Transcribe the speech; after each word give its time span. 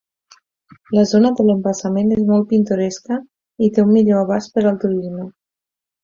La 0.99 1.01
zona 1.09 1.31
de 1.41 1.43
l'embassament 1.49 2.07
és 2.15 2.23
molt 2.29 2.47
pintoresca 2.53 3.17
i 3.67 3.69
té 3.75 3.85
un 3.87 3.91
millor 3.97 4.23
abast 4.23 4.53
per 4.55 4.63
al 4.71 4.81
turisme. 4.85 5.27